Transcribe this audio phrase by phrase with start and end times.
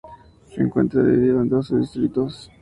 [0.47, 2.49] Se encuentra dividida en doce distritos.